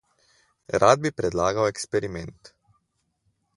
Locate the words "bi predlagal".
1.03-1.69